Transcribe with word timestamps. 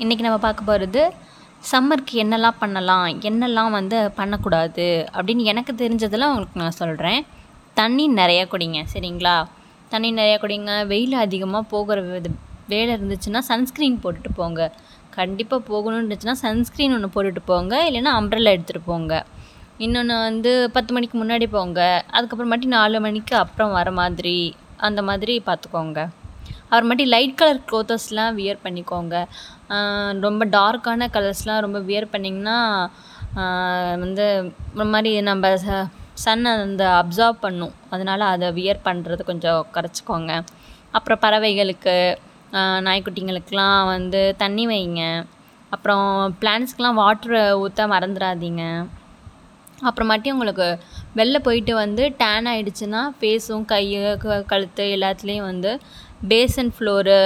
இன்றைக்கி 0.00 0.20
நம்ம 0.20 0.38
பார்க்க 0.38 0.62
போகிறது 0.64 1.12
சம்மருக்கு 1.70 2.12
என்னெல்லாம் 2.12 2.58
பண்ணலாம்? 2.58 3.06
என்னெல்லாம் 3.06 3.70
வந்து 3.70 4.10
பண்ணக்கூடாது? 4.10 5.08
அப்படின்னு 5.14 5.42
எனக்கு 5.42 5.72
தெரிஞ்சதெல்லாம் 5.72 6.30
உங்களுக்கு 6.32 6.60
நான் 6.60 6.70
சொல்கிறேன் 6.70 7.26
தண்ணி 7.74 8.04
நிறையா 8.10 8.44
குடிங்க 8.52 8.84
சரிங்களா? 8.92 9.46
தண்ணி 9.88 10.12
நிறையா 10.14 10.36
குடிங்க. 10.44 10.86
வெயில் 10.86 11.12
அதிகமாக 11.12 11.68
போகிற 11.68 12.22
வேலை 12.66 12.94
இருந்துச்சுன்னா 12.94 13.40
சன்ஸ்க்ரீன் 13.48 13.98
போட்டுட்டு 14.04 14.30
போங்க. 14.34 14.72
கண்டிப்பாக 15.10 15.62
போகணும்னு 15.70 16.04
இருந்துச்சுன்னா 16.04 16.34
சன்ஸ்க்ரீன் 16.42 16.96
ஒன்று 16.98 17.10
போட்டுட்டு 17.16 17.42
போங்க. 17.44 17.90
இல்லைன்னா 17.90 18.14
அம்ப்ரெல்லா 18.20 18.54
எடுத்துகிட்டு 18.54 18.86
போங்க. 18.86 19.26
இன்னொன்று 19.78 20.16
வந்து 20.18 20.70
பத்து 20.70 20.92
மணிக்கு 20.92 21.24
முன்னாடி 21.24 21.48
போங்க. 21.50 22.04
அதுக்கப்புறமாட்டி 22.12 22.70
நாலு 22.76 23.00
மணிக்கு 23.00 23.36
அப்புறம் 23.36 23.72
வர 23.72 23.90
மாதிரி 23.90 24.54
அந்த 24.76 25.02
மாதிரி 25.02 25.42
பார்த்துக்கோங்க. 25.46 26.08
அப்புறமாட்டி 26.70 27.06
லைட் 27.14 27.38
கலர் 27.40 27.60
க்ளோத்தஸ்லாம் 27.70 28.36
வியர் 28.40 28.64
பண்ணிக்கோங்க. 28.64 29.14
ரொம்ப 30.26 30.42
டார்க்கான 30.58 31.08
கலர்ஸ்லாம் 31.16 31.64
ரொம்ப 31.66 31.78
வியர் 31.88 32.12
பண்ணிங்கன்னா 32.14 32.58
வந்து 34.04 34.26
ஒரு 34.78 34.88
மாதிரி 34.94 35.10
நம்ம 35.30 35.50
ச 35.64 35.80
சன்னை 36.24 36.50
அந்த 36.64 36.84
அப்சார்ப் 37.02 37.44
பண்ணும். 37.44 37.74
அதனால் 37.94 38.24
அதை 38.34 38.48
வியர் 38.56 38.86
பண்ணுறது 38.88 39.22
கொஞ்சம் 39.28 39.60
குறைச்சிக்கோங்க. 39.74 40.32
அப்புறம் 40.96 41.22
பறவைகளுக்கு 41.24 41.94
நாய்க்குட்டிங்களுக்கெலாம் 42.86 43.82
வந்து 43.94 44.20
தண்ணி 44.42 44.64
வைங்க. 44.70 45.02
அப்புறம் 45.74 46.06
பிளான்ஸ்க்கெலாம் 46.40 47.00
வாட்ரு 47.02 47.40
ஊற்ற 47.64 47.82
மறந்துடாதீங்க. 47.94 48.64
அப்புறமாட்டி 49.88 50.28
உங்களுக்கு 50.34 50.68
வெளில 51.18 51.36
போயிட்டு 51.46 51.72
வந்து 51.82 52.02
டேன் 52.20 52.48
ஆகிடுச்சின்னா 52.52 53.02
ஃபேஸும் 53.18 53.64
கை 53.72 53.84
கழுத்து 54.52 54.84
எல்லாத்துலேயும் 54.96 55.48
வந்து 55.52 55.72
பேசன் 56.32 56.72
ஃப்ளோரு 56.76 57.18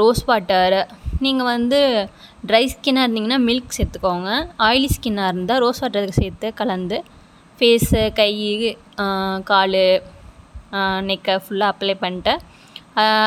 ரோஸ் 0.00 0.22
வாட்டர் 0.28 0.76
நீங்கள் 1.24 1.50
வந்து 1.54 1.80
ட்ரை 2.48 2.62
ஸ்கின்னாக 2.72 3.06
இருந்தீங்கன்னா 3.06 3.38
மில்க் 3.48 3.76
சேர்த்துக்கோங்க. 3.76 4.30
ஆயிலி 4.66 4.88
ஸ்கின்னாக 4.94 5.32
இருந்தால் 5.32 5.60
ரோஸ் 5.64 5.82
வாட்டர் 5.82 6.18
சேர்த்து 6.20 6.48
கலந்து 6.60 6.98
ஃபேஸு 7.58 8.02
கை 8.20 8.32
கால் 9.50 9.80
நெக்கை 11.08 11.34
ஃபுல்லாக 11.44 11.72
அப்ளை 11.74 11.94
பண்ணிட்டு 12.04 12.34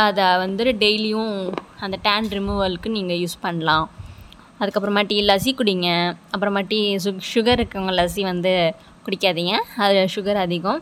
அதை 0.07 0.25
வந்து 0.43 0.63
டெய்லியும் 0.83 1.35
அந்த 1.85 1.95
டேன் 2.07 2.31
ரிமூவலுக்கு 2.37 2.89
நீங்கள் 2.97 3.21
யூஸ் 3.23 3.43
பண்ணலாம். 3.45 3.87
அதுக்கப்புறமாட்டி 4.63 5.15
லஸ்ஸி 5.29 5.53
குடிங்க. 5.59 5.89
அப்புறமாட்டி 6.33 6.79
சு 7.03 7.11
சுகர் 7.33 7.61
இருக்கவங்க 7.61 7.93
லஸ்ஸி 7.99 8.23
வந்து 8.31 8.53
குடிக்காதீங்க. 9.05 9.53
அதில் 9.83 10.11
சுகர் 10.15 10.39
அதிகம். 10.45 10.81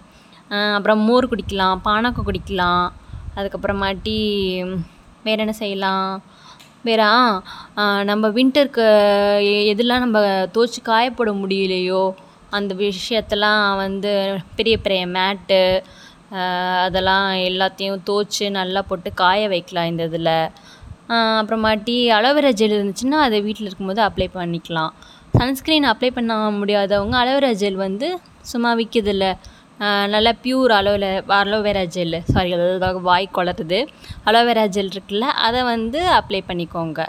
அப்புறம் 0.77 1.01
மோர் 1.09 1.29
குடிக்கலாம் 1.31 1.77
பானகம் 1.87 2.27
குடிக்கலாம். 2.29 2.87
அதுக்கப்புறமாட்டி 3.37 4.17
வேறு 5.25 5.43
என்ன 5.43 5.53
செய்யலாம்? 5.61 6.11
வேறா 6.87 7.09
நம்ம 8.09 8.25
வின்டருக்கு 8.37 8.85
எதெல்லாம் 9.71 10.03
நம்ம 10.05 10.19
தோச்சு 10.55 10.79
காயப்பட 10.89 11.31
முடியலையோ 11.41 12.03
அந்த 12.57 12.71
விஷயத்தெல்லாம் 12.85 13.63
வந்து 13.81 14.11
பெரிய 14.57 14.75
பெரிய 14.85 15.01
மேட்டு 15.17 15.59
அதெல்லாம் 16.85 17.27
எல்லாத்தையும் 17.49 18.03
தோச்சு 18.09 18.45
நல்லா 18.57 18.81
போட்டு 18.89 19.09
காய 19.21 19.47
வைக்கலாம் 19.53 19.89
இந்த 19.91 20.03
இதில். 20.09 20.35
அப்புறமாட்டி 21.15 21.95
அலோவேரா 22.17 22.51
ஜெல் 22.59 22.75
இருந்துச்சுன்னா 22.77 23.17
அதை 23.27 23.37
வீட்டில் 23.47 23.67
இருக்கும்போது 23.69 24.01
அப்ளை 24.07 24.27
பண்ணிக்கலாம். 24.37 24.91
சன்ஸ்க்ரீன் 25.39 25.87
அப்ளை 25.91 26.09
பண்ண 26.17 26.35
முடியாதவங்க 26.59 27.15
அலோவேரா 27.23 27.51
ஜெல் 27.61 27.79
வந்து 27.87 28.07
சும்மா 28.51 28.71
விற்கிதுல்ல 28.79 29.25
நல்லா 30.13 30.31
ப்யூர் 30.43 30.71
அலோவில் 30.79 31.07
அலோவேரா 31.39 31.83
ஜெல்லு. 31.95 32.19
சாரி 32.33 32.51
அதாவது 32.57 33.01
வாய் 33.09 33.27
குளறுது. 33.37 33.79
அலோவேரா 34.29 34.65
ஜெல் 34.75 34.91
இருக்குல்ல 34.95 35.27
அதை 35.47 35.61
வந்து 35.73 36.01
அப்ளை 36.19 36.41
பண்ணிக்கோங்க. 36.49 37.01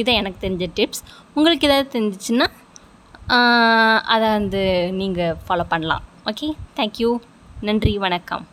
இதை 0.00 0.14
எனக்கு 0.20 0.42
தெரிஞ்ச 0.44 0.66
டிப்ஸ் 0.78 1.02
உங்களுக்கு 1.36 1.68
ஏதாவது 1.70 1.92
தெரிஞ்சிச்சுன்னா 1.96 2.48
அதை 4.14 4.26
வந்து 4.38 4.62
நீங்கள் 5.00 5.38
ஃபாலோ 5.46 5.66
பண்ணலாம். 5.74 6.04
ஓகே 6.32 6.48
தேங்க்யூ 6.78 7.10
நன்றி 7.68 7.92
வணக்கம். 8.06 8.44